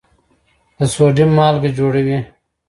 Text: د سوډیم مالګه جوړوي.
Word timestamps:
د 0.77 0.79
سوډیم 0.93 1.29
مالګه 1.37 1.69
جوړوي. 1.77 2.19